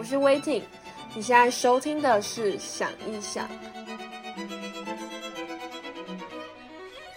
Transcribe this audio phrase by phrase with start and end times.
[0.00, 0.62] 我是 Waiting，
[1.14, 3.46] 你现在收听的是想一想，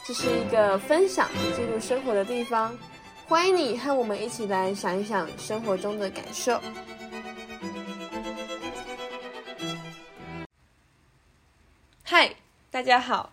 [0.06, 2.78] 这是一个分享记录生活的地方，
[3.26, 6.60] 欢迎你和我们一起来想一想生活中的感受。
[12.04, 12.36] 嗨，
[12.70, 13.32] 大家好，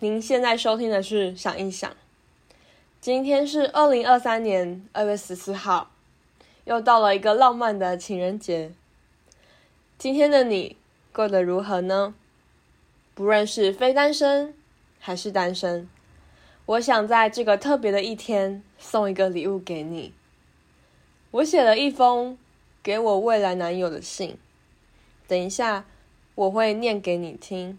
[0.00, 1.90] 您现在收听的是想一想，
[3.00, 5.88] 今天是二零二三年二月十四号。
[6.64, 8.70] 又到了一个浪漫的情人节。
[10.02, 10.76] 今天的你
[11.12, 12.12] 过得如何呢？
[13.14, 14.52] 不论是非单身
[14.98, 15.88] 还是单身，
[16.66, 20.12] 我想在这个特别的一天送一个礼物给你。
[21.30, 22.36] 我写了一封
[22.82, 24.36] 给我未来男友的信，
[25.28, 25.84] 等一下
[26.34, 27.78] 我会念给你听。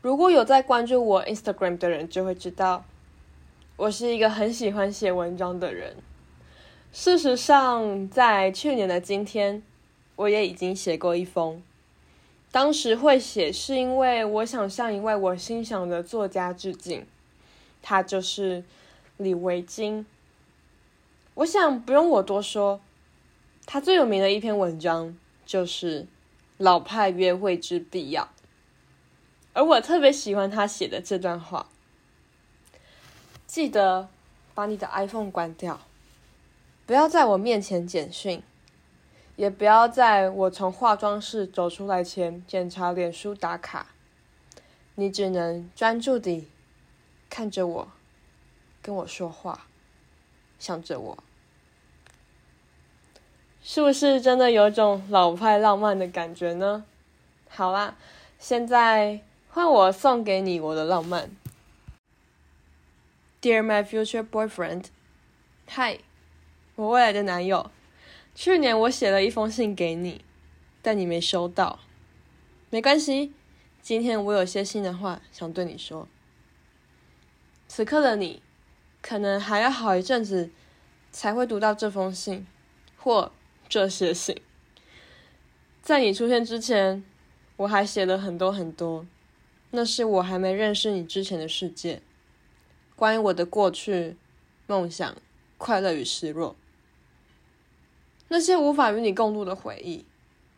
[0.00, 2.86] 如果有在关注我 Instagram 的人就会知道，
[3.76, 5.96] 我是一个很喜欢写文章的人。
[6.94, 9.62] 事实上，在去年的今天，
[10.18, 11.62] 我也已经写过一封。
[12.50, 17.06] 当时会写，是因为我想向一位我欣赏的作家致敬，
[17.80, 18.64] 他就是
[19.16, 20.04] 李维京。
[21.34, 22.80] 我想不用我多说，
[23.64, 26.02] 他最有名的一篇文章就是
[26.56, 28.24] 《老派约会之必要》，
[29.52, 31.68] 而我特别喜欢他写的这段话：
[33.46, 34.08] 记得
[34.52, 35.80] 把你的 iPhone 关掉。
[36.86, 38.42] 不要在我面前简讯，
[39.38, 43.86] 也不要在我从化妆室走出来前检查脸书打卡。
[44.96, 46.48] 你只能专注地
[47.30, 47.88] 看着我，
[48.82, 49.68] 跟我说话，
[50.58, 51.18] 想着我，
[53.62, 56.84] 是不是真的有种老派浪漫的感觉呢？
[57.48, 57.94] 好啦，
[58.40, 61.30] 现在换我送给你我的浪漫。
[63.40, 64.86] Dear my future boyfriend,
[65.68, 66.00] hi.
[66.74, 67.70] 我未来的男友，
[68.40, 70.24] 去年我写了一封信给你，
[70.80, 71.80] 但你没收到。
[72.70, 73.32] 没关系，
[73.82, 76.06] 今天我有些新的话想对你说。
[77.66, 78.40] 此刻的你，
[79.02, 80.50] 可能还要好一阵子
[81.10, 82.46] 才会读到这封信
[82.96, 83.32] 或
[83.68, 84.40] 这些信。
[85.82, 87.02] 在你出现之前，
[87.56, 89.04] 我还写了很多很多，
[89.72, 92.00] 那是我还没认识你之前的世界，
[92.94, 94.16] 关于我的过去、
[94.68, 95.16] 梦想、
[95.56, 96.54] 快乐与失落。
[98.28, 100.04] 那些无法与你共度的回忆，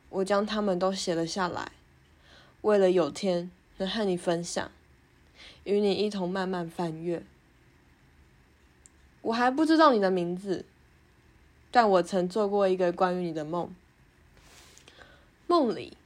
[0.09, 1.71] 我将它们都写了下来，
[2.63, 4.71] 为了有天能和你分享，
[5.65, 7.23] 与你一同慢慢翻阅。
[9.23, 10.65] 我还不知道你的名字，
[11.71, 13.73] 但我曾做过一个关于你的梦。
[15.47, 15.97] 梦里，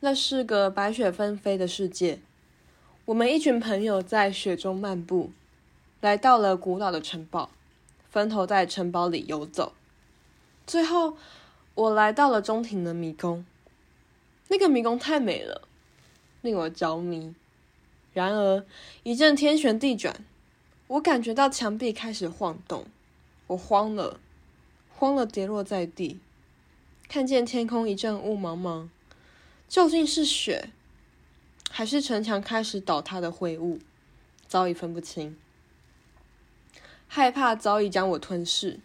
[0.00, 2.20] 那是个白雪纷飞的世界，
[3.04, 5.30] 我们一群朋友在雪中漫步，
[6.00, 7.50] 来到了古老的城堡，
[8.10, 9.74] 分头在城堡里游走。
[10.72, 11.18] 最后，
[11.74, 13.44] 我来到了中庭的迷宫。
[14.48, 15.68] 那个迷宫太美了，
[16.40, 17.34] 令我着迷。
[18.14, 18.64] 然而，
[19.02, 20.24] 一阵天旋地转，
[20.86, 22.86] 我感觉到墙壁开始晃动，
[23.48, 24.18] 我慌了，
[24.88, 26.18] 慌了，跌落在地。
[27.06, 28.88] 看见天空一阵雾茫茫，
[29.68, 30.70] 究竟是雪，
[31.68, 33.78] 还是城墙开始倒塌的灰雾？
[34.48, 35.36] 早已分不清。
[37.06, 38.80] 害怕早已将我吞噬。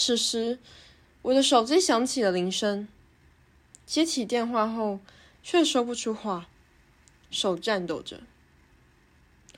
[0.00, 0.60] 此时，
[1.22, 2.86] 我的手机响起了铃声。
[3.84, 5.00] 接起电话后，
[5.42, 6.48] 却说不出话，
[7.32, 8.20] 手颤抖着。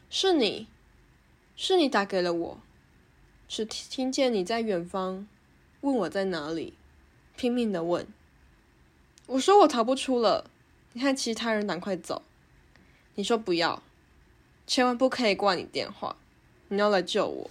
[0.08, 0.66] 是你，
[1.54, 2.60] 是你打给了我，
[3.48, 5.28] 只听见你在远方
[5.82, 6.72] 问我在哪里，
[7.36, 8.08] 拼命的问。
[9.26, 10.48] 我说我逃不出了，
[10.94, 12.22] 你和其他人赶快走。
[13.16, 13.82] 你说不要，
[14.66, 16.16] 千万不可以挂你电话，
[16.68, 17.50] 你要来救我。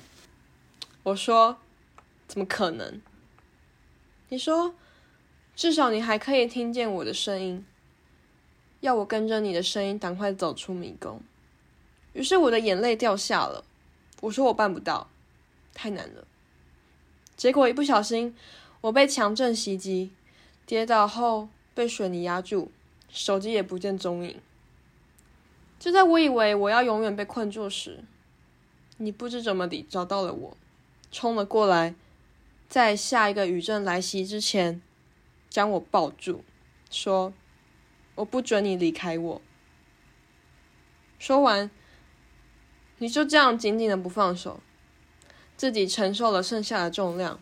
[1.04, 1.60] 我说。
[2.30, 3.02] 怎么可能？
[4.30, 4.76] 你说，
[5.56, 7.66] 至少你还可以听见我的声音。
[8.82, 11.20] 要我跟着你的声音赶快走出迷宫。
[12.14, 13.66] 于是我的眼泪掉下了。
[14.22, 15.10] 我说我办不到，
[15.74, 16.28] 太难了。
[17.36, 18.36] 结果一不小心，
[18.82, 20.12] 我被强震袭击，
[20.68, 22.70] 跌倒后被水泥压住，
[23.10, 24.40] 手机也不见踪影。
[25.80, 28.04] 就在我以为我要永远被困住时，
[28.98, 30.58] 你不知怎么地找到了我，
[31.12, 31.96] 冲了过来。
[32.69, 34.80] 在下一个余震来袭之前，
[35.50, 36.44] 将我抱住，
[36.92, 37.33] 说
[38.13, 39.42] ：“我不准你离开我。”
[41.18, 41.71] 说完，
[43.00, 44.60] 你就这样紧紧的不放手，
[45.57, 47.39] 自己承受了剩下的重量，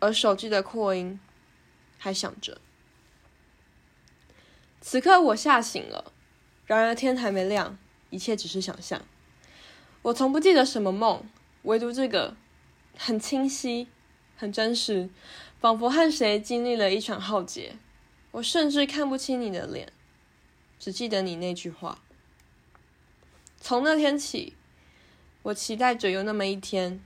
[0.00, 1.20] 而手机的扩音
[1.96, 2.60] 还响着。
[4.80, 6.12] 此刻我吓醒了，
[6.66, 7.78] 然而天还没亮，
[8.10, 9.00] 一切只是想象。
[10.02, 11.24] 我从不记得什么梦，
[11.62, 12.34] 唯独这个
[12.96, 13.86] 很清晰。
[14.40, 15.10] 很真实，
[15.60, 17.74] 仿佛和谁经历了一场浩劫。
[18.30, 19.92] 我甚至看不清你的脸，
[20.78, 21.98] 只记得你那句话。
[23.60, 24.54] 从那天起，
[25.42, 27.02] 我期待着有那么一天，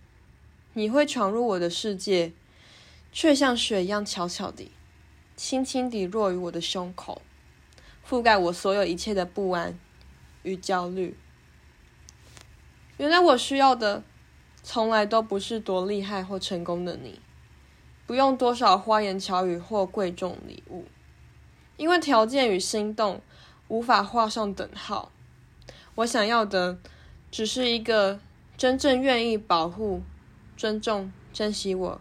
[0.75, 2.31] 你会闯入我的世界，
[3.11, 4.71] 却像雪一样悄悄地、
[5.35, 7.21] 轻轻地落于我的胸口，
[8.09, 9.77] 覆盖我所有一切的不安
[10.45, 11.17] 与焦虑。
[12.99, 14.05] 原来我需要的，
[14.65, 17.21] 从来都不是多厉害或成功的你，
[18.07, 20.87] 不用多少花言巧语或贵重礼物，
[21.77, 23.21] 因为条件与心动
[23.69, 25.13] 无法画上等号。
[25.97, 26.79] 我想要的，
[27.31, 28.19] 只是一个
[28.57, 30.03] 真正愿意保护、
[30.57, 32.01] 尊重、珍惜我，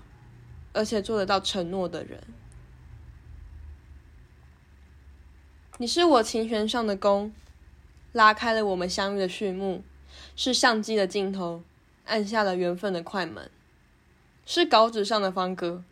[0.72, 2.24] 而且做得到承诺的人。
[5.80, 7.34] 你是我琴弦上的弓，
[8.14, 9.84] 拉开了我们相遇的序幕。
[10.36, 11.64] 是相机的镜头
[12.06, 13.50] 按下了缘分的快门，
[14.46, 15.84] 是稿纸上的方格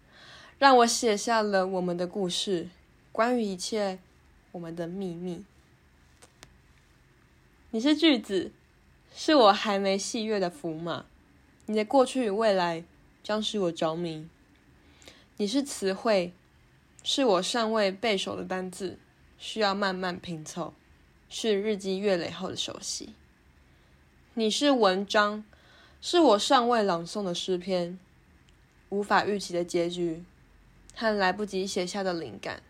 [0.59, 2.69] 让我写下了我们的故事，
[3.11, 3.99] 关于一切
[4.51, 5.43] 我们的秘密。
[7.71, 8.51] 你是句子，
[9.15, 11.05] 是我还没细阅的符码，
[11.65, 12.83] 你的过去与未来
[13.23, 14.27] 将使我着迷。
[15.37, 16.33] 你是词汇，
[17.03, 18.99] 是我尚未背熟的单字，
[19.39, 20.73] 需要慢慢拼凑，
[21.29, 23.13] 是日积月累后的熟悉。
[24.33, 25.43] 你是文章，
[26.03, 27.99] 是我尚未朗诵的诗篇，
[28.89, 30.23] 无法预期的结局，
[30.95, 32.63] 和来不及写下的灵感，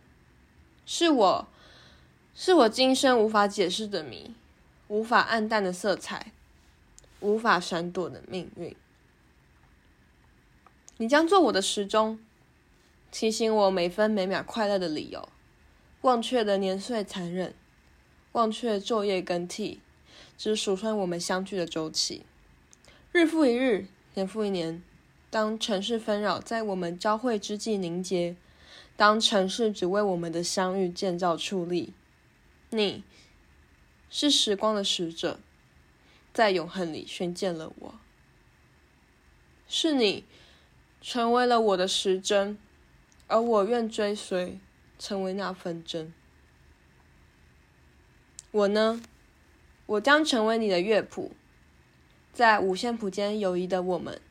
[0.86, 1.48] 是我，
[2.36, 4.36] 是我今生无法解释的谜，
[4.89, 6.33] 无法暗淡的色彩，
[7.22, 8.75] 无法闪躲的命运。
[10.98, 12.19] 你将做我的时钟，
[13.12, 15.30] 提醒我每分每秒快乐的理由，
[16.01, 17.56] 忘却了年岁残忍，
[18.34, 19.80] 忘却昼夜更替。
[20.38, 22.25] 只数算我们相聚的周期，
[23.13, 24.81] 日复一日，年复一年。
[25.30, 28.38] 当城市纷扰在我们交汇之际凝结，
[28.96, 31.94] 当城市只为我们的相遇建造矗立，
[32.69, 33.04] 你
[34.10, 35.42] 是时光的使者，
[36.34, 37.96] 在永恒里寻见了我。
[39.68, 40.24] 是你
[41.02, 42.58] 成为了我的时针，
[43.28, 44.58] 而我愿追随，
[44.98, 46.13] 成为那分针。
[48.52, 49.02] 我呢？
[49.86, 51.34] 我将成为你的乐谱，
[52.33, 54.22] 在五线谱间友谊的我们，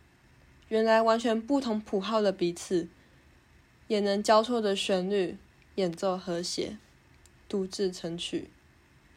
[0.68, 2.88] 原来完全不同谱号的彼此，
[3.88, 5.36] 也能交错的旋律
[5.74, 6.78] 演奏和谐，
[7.48, 8.50] 独自成曲，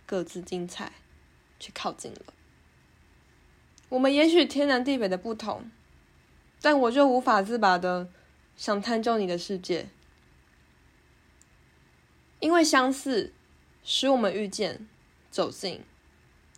[0.06, 0.92] 各自精彩，
[1.60, 2.34] 却靠近了。
[3.90, 5.70] 我们也许天南地北的不同，
[6.62, 8.10] 但我就无法自拔的
[8.58, 9.88] 想探究你的世界，
[12.40, 13.32] 因为相似
[13.84, 14.88] 使我们遇见，
[15.32, 15.82] 走近。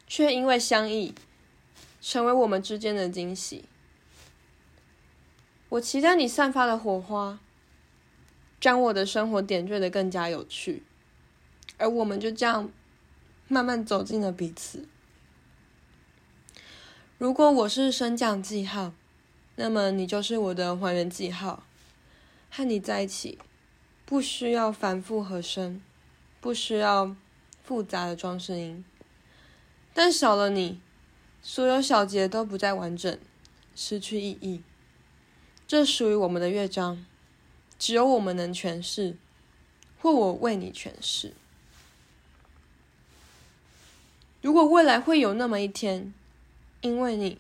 [0.07, 1.16] 却因为相异，
[2.07, 3.66] 成为我们之间的惊喜。
[5.69, 7.40] 我期待你散发的火花，
[8.62, 10.84] 将我的生活点缀的更加有趣，
[11.80, 12.72] 而我们就这样
[13.48, 14.88] 慢慢走进了彼此。
[17.18, 18.94] 如果我是升降记号，
[19.56, 21.63] 那么你就是我的还原记号。
[22.52, 23.40] 和你在一起，
[24.06, 25.81] 不需要繁复和声，
[26.40, 27.16] 不需要
[27.63, 28.86] 复杂的装饰音。
[29.92, 30.80] 但少了你，
[31.47, 33.19] 所有小节都不再完整，
[33.75, 34.63] 失去意义。
[35.68, 37.06] 这属于我们的乐章，
[37.78, 39.16] 只有我们能诠释，
[40.02, 41.33] 或我为你诠释。
[44.42, 46.11] 如果未来会有那么一天，
[46.81, 47.37] 因为你，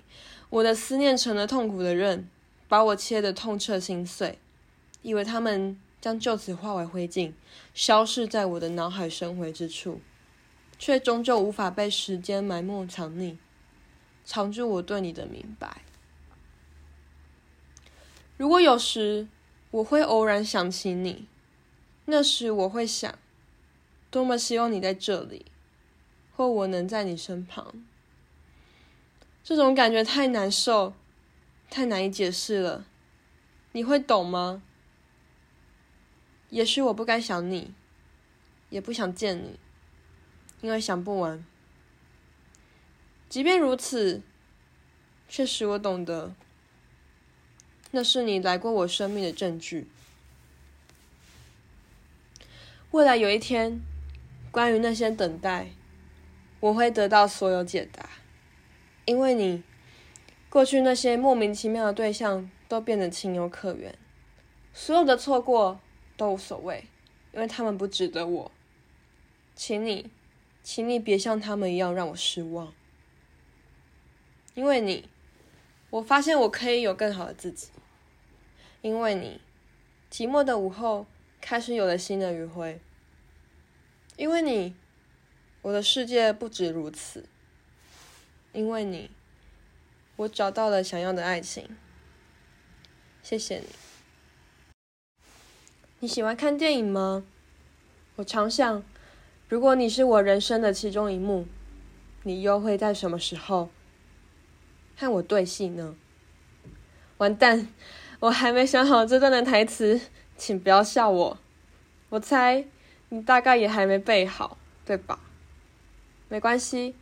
[0.51, 2.29] 我的思念成了痛苦的刃，
[2.67, 4.37] 把我切得痛彻心碎，
[5.01, 7.33] 以为他们将就此化为灰烬，
[7.73, 9.99] 消逝在我的脑海深回之处。
[10.77, 13.37] 却终究无法被时间埋没藏匿，
[14.25, 15.83] 藏住我对你的明白。
[18.35, 19.27] 如果有时
[19.71, 21.27] 我会偶然想起你，
[22.05, 23.17] 那时我会想，
[24.09, 25.45] 多么希望你在这里，
[26.35, 27.85] 或我能在你身旁。
[29.43, 30.93] 这种感觉太难受，
[31.69, 32.85] 太难以解释了。
[33.73, 34.63] 你会懂吗？
[36.49, 37.73] 也许我不该想你，
[38.69, 39.59] 也不想见你。
[40.61, 41.45] 因为想不完，
[43.27, 44.21] 即便如此，
[45.27, 46.33] 确实我懂得，
[47.91, 49.87] 那是你来过我生命的证据。
[52.91, 53.81] 未来有一天，
[54.51, 55.71] 关于那些等待，
[56.61, 58.09] 我会得到所有解答，
[59.05, 59.63] 因为你
[60.49, 63.97] 过去那些莫名其妙的对象都变得情有可原，
[64.73, 65.79] 所有的错过
[66.15, 66.85] 都无所谓，
[67.33, 68.51] 因为他们不值得我，
[69.55, 70.09] 请你。
[70.67, 72.73] 请你别像他们一样让我失望，
[74.55, 75.07] 因为你，
[75.89, 77.67] 我发现我可以有更好的自己。
[78.81, 79.41] 因为你，
[80.09, 81.05] 寂寞的午后
[81.41, 82.79] 开始有了新的余晖。
[84.15, 84.73] 因为你，
[85.61, 87.25] 我的世界不止如此。
[88.53, 89.11] 因为你，
[90.15, 91.75] 我找到了想要的爱情。
[93.21, 93.67] 谢谢你。
[95.99, 97.25] 你喜欢看电影吗？
[98.15, 98.81] 我常想，
[99.49, 101.45] 如果你是我人生的其中一幕，
[102.23, 103.69] 你又会在什么时候
[104.95, 105.95] 和我对戏呢？
[107.17, 107.67] 完蛋，
[108.19, 110.01] 我还没想好这段的台词，
[110.37, 111.37] 请不要笑我。
[112.09, 112.65] 我猜
[113.09, 115.19] 你大概也还没背好，对吧？
[116.27, 116.95] 没关系，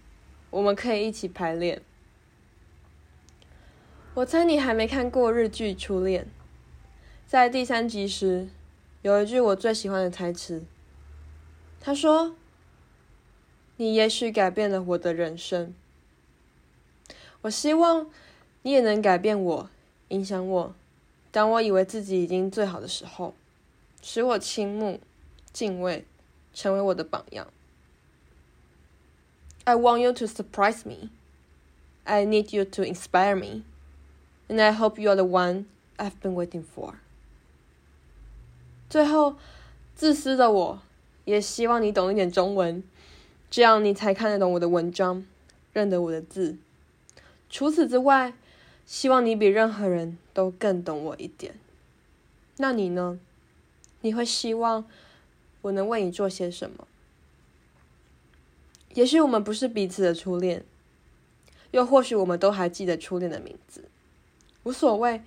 [0.49, 1.81] 我们可以一起排练。
[4.15, 6.23] 我猜你还没看过日剧《初恋》，
[7.25, 8.49] 在第三集时，
[9.01, 10.63] 有一句我最喜欢的台词。
[11.79, 12.35] 他说
[13.77, 15.73] ：“你也许改变了我的人生，
[17.43, 18.09] 我希望
[18.63, 19.69] 你也能改变我，
[20.07, 20.75] 影响我。
[21.31, 23.33] 当我以为自己已经最好的时候，
[24.01, 24.99] 使我倾慕、
[25.51, 26.05] 敬畏，
[26.53, 27.47] 成为我的榜样。
[29.65, 31.09] I want you to surprise me.
[32.03, 33.63] I need you to inspire me,
[34.49, 35.65] and I hope you are the one
[35.97, 36.95] I've been waiting for。”
[38.89, 39.35] 最后，
[39.95, 40.81] 自私的我。
[41.25, 42.83] 也希望你懂一点中文，
[43.49, 45.25] 这样你才看得懂我的文章，
[45.71, 46.57] 认得我的字。
[47.53, 48.33] 除此之外，
[48.83, 51.53] 希望你比任何人都更懂我一点。
[52.57, 53.19] 那你呢？
[54.01, 54.83] 你会希望
[55.61, 56.87] 我能为你做些什么？
[58.95, 60.65] 也许我们不是彼此的初恋，
[61.69, 63.87] 又或许我们都还记得初恋的名字。
[64.63, 65.21] 无所谓，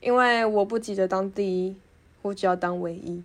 [0.00, 1.74] 因为我不急着当第一，
[2.22, 3.24] 我只要当唯一。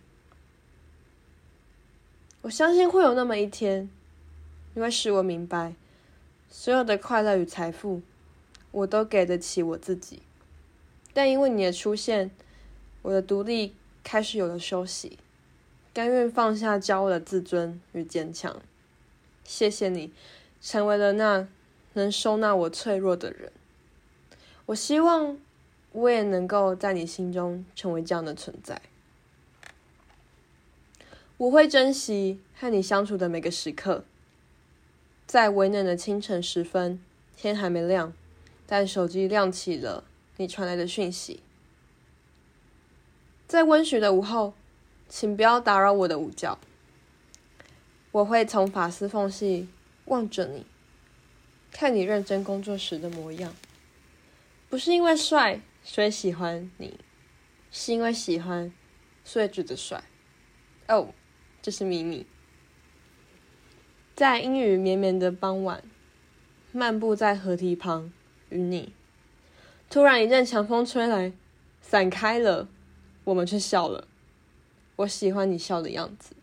[2.42, 3.88] 我相信会有那么一天，
[4.74, 5.76] 你会使我明白，
[6.50, 8.02] 所有的快乐与财富，
[8.74, 10.22] 我都给得起我自己。
[11.14, 12.30] 但因为你的出现，
[13.04, 15.18] 我的独立开始有了休息，
[15.94, 18.62] 甘愿放下骄傲的自尊与坚强。
[19.46, 20.12] 谢谢你，
[20.62, 21.48] 成为了那
[21.94, 23.52] 能收纳我脆弱的人。
[24.66, 25.38] 我希望
[25.92, 28.82] 我也能够在你心中成为这样的存在。
[31.38, 34.04] 我会珍惜和你相处的每个时刻。
[35.28, 37.00] 在微冷的清晨时分，
[37.36, 38.14] 天还没亮，
[38.66, 40.04] 但手机亮起了
[40.38, 41.42] 你传来的讯息。
[43.48, 44.54] 在温煦的午后，
[45.08, 46.58] 请不要打扰我的午觉。
[48.12, 49.68] 我会从发丝缝隙
[50.06, 50.66] 望着你，
[51.72, 53.56] 看你认真工作时的模样。
[54.70, 57.00] 不是因为帅所以喜欢你，
[57.72, 58.74] 是因为喜欢
[59.24, 60.04] 所以觉得帅。
[60.88, 61.14] 哦。
[61.62, 62.26] 这是秘密。
[64.18, 65.82] 在阴雨绵绵的傍晚，
[66.74, 68.12] 漫步在河堤旁，
[68.54, 68.94] 与你，
[69.90, 71.34] 突然一阵强风吹来，
[71.82, 72.68] 散开了，
[73.24, 74.08] 我们却笑了。
[74.98, 76.36] 我喜欢你笑的样子。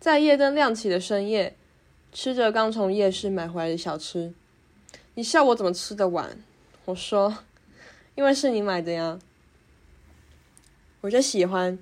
[0.00, 1.54] 在夜灯亮起的深夜，
[2.12, 4.32] 吃着刚从夜市买回来的小吃，
[5.14, 6.42] 你笑我怎么吃得完？
[6.86, 7.38] 我说，
[8.14, 9.18] 因为是你买的呀。
[11.02, 11.78] 我就喜欢。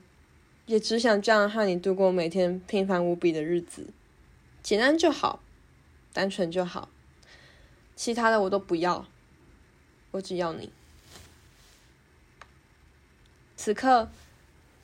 [0.66, 3.86] 也只想这样和你度过每天平凡无比的日子，
[4.62, 5.40] 简单就好，
[6.12, 6.90] 单纯就好，
[7.98, 9.04] 其他的我都不要，
[10.12, 10.70] 我只要你。
[13.56, 14.08] 此刻，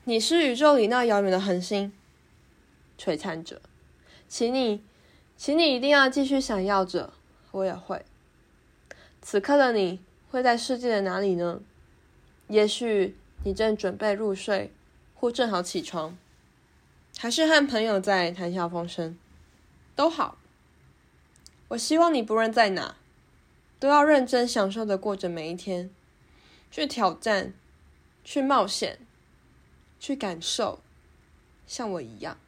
[0.03, 1.93] 你是宇宙里那遥远的恒星，
[2.99, 3.63] 璀璨着，
[4.29, 4.83] 请你，
[5.37, 7.13] 请你一定要继续闪耀着，
[7.53, 8.05] 我也会。
[9.23, 10.01] 此刻的你
[10.33, 11.61] 会在世界的哪里呢？
[12.49, 14.73] 也许你正准备入睡。
[15.15, 16.19] 或正好起床，
[17.17, 19.17] 还是和朋友在谈笑风生，
[19.97, 20.37] 都好。
[21.69, 22.95] 我希望你不论在哪，
[23.85, 25.91] 都要认真享受的过着每一天，
[26.71, 27.53] 去挑战，
[28.25, 28.99] 去冒险，
[30.01, 30.81] 去感受，
[31.67, 32.39] 像我一样。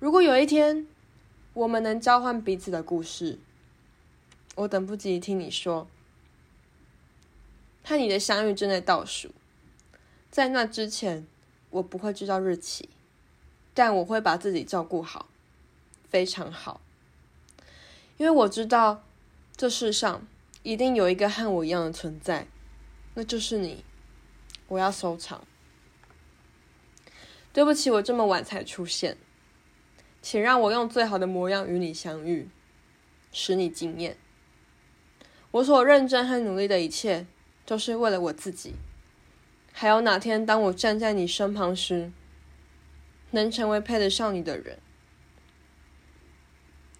[0.00, 0.88] 如果有一天
[1.52, 3.38] 我们能交换彼此的故事，
[4.56, 5.86] 我等不及听你说，
[7.84, 9.30] 和你的相遇正在倒数。
[10.28, 11.24] 在那之前，
[11.70, 12.88] 我不会知道日期，
[13.72, 15.28] 但我会把自己照顾好，
[16.08, 16.80] 非常好。
[18.16, 19.04] 因为我知道，
[19.56, 20.26] 这世上
[20.62, 22.48] 一定有一个和我一样的存在，
[23.14, 23.84] 那就是你。
[24.68, 25.46] 我要收藏。
[27.52, 29.16] 对不起，我这么晚才出现，
[30.20, 32.48] 请让我用最好的模样与你相遇，
[33.30, 34.16] 使你惊艳。
[35.52, 37.26] 我所认真和努力的一切，
[37.64, 38.74] 都是为了我自己。
[39.70, 42.10] 还有哪天，当我站在你身旁时，
[43.30, 44.78] 能成为配得上你的人？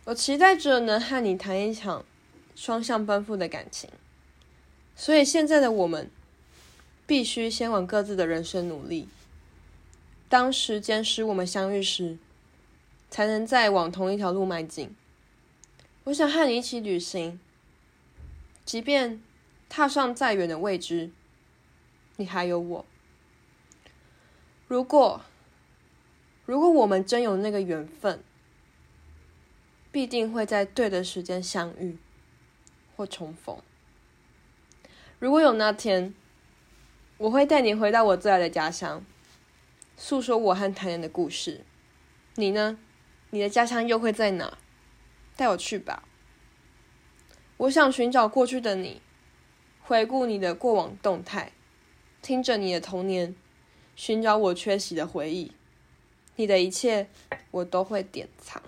[0.04, 2.04] 我期待着能和你谈一场
[2.54, 3.90] 双向奔赴的感情。
[4.96, 6.10] 所以现在的我们，
[7.06, 9.08] 必须先往各自的人生努力。
[10.28, 12.18] 当时间使我们相遇时，
[13.10, 14.94] 才能再往同一条路迈进。
[16.04, 17.38] 我想和你一起旅行，
[18.64, 19.22] 即便
[19.68, 21.10] 踏上再远的未知，
[22.16, 22.84] 你还有我。
[24.66, 25.20] 如果，
[26.46, 28.22] 如果我们真有那个缘分，
[29.92, 31.96] 必定会在对的时间相遇
[32.96, 33.58] 或重逢。
[35.18, 36.14] 如果有那天，
[37.18, 39.04] 我会带你回到我最爱的家乡，
[39.96, 41.64] 诉说我和谭言的故事。
[42.34, 42.78] 你呢？
[43.30, 44.58] 你的家乡又会在哪？
[45.36, 46.04] 带我去吧。
[47.56, 49.00] 我想寻找过去的你，
[49.82, 51.52] 回顾你的过往动态，
[52.20, 53.34] 听着你的童年。
[53.96, 55.52] 寻找我缺席的回忆，
[56.34, 57.08] 你的一切
[57.52, 58.60] 我都会典藏。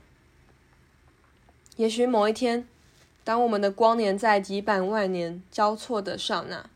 [1.74, 2.68] 也许某一天，
[3.26, 6.70] 当我们的光年在几百万年交错的刹那，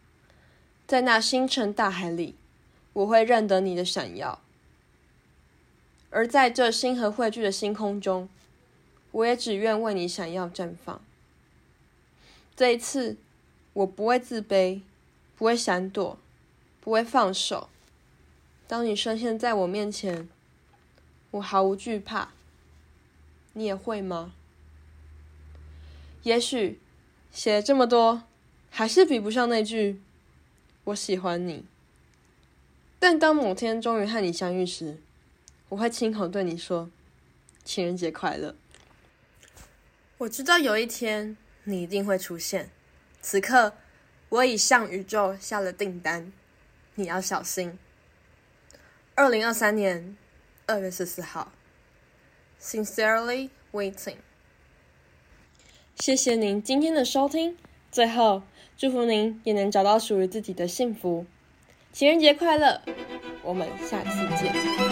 [0.85, 2.35] 在那星辰大海里，
[2.92, 4.40] 我会认得你的闪耀。
[6.11, 8.28] 而在这星河汇聚的星空中，
[9.12, 11.00] 我也只愿为你闪耀绽放。
[12.57, 13.16] 这一次，
[13.73, 14.80] 我不会自卑，
[15.37, 16.19] 不会闪躲，
[16.80, 17.69] 不会放手。
[18.66, 20.28] 当你深陷在我面前，
[21.30, 22.30] 我毫无惧怕。
[23.52, 24.33] 你也会吗？
[26.23, 26.79] 也许
[27.31, 28.25] 写了这么多，
[28.71, 30.00] 还是比不上那句
[30.85, 31.65] “我喜欢你”。
[32.99, 34.99] 但当某天终于和你相遇时，
[35.71, 36.91] 我会亲口对你说
[37.65, 38.55] ：“情人节快乐。”
[40.19, 42.69] 我知道有一天你一定会出现。
[43.23, 43.73] 此刻，
[44.29, 46.31] 我已向宇宙下了订单，
[46.97, 47.79] 你要小心。
[49.15, 50.17] 二零二三年
[50.67, 51.53] 二月十四号
[52.61, 54.17] ，Sincerely waiting。
[56.00, 57.54] 谢谢您今天的收听，
[57.92, 58.42] 最后
[58.78, 61.26] 祝福您也能找到属于自己的幸福。
[61.92, 62.80] 情人节快乐，
[63.42, 64.90] 我们下次见。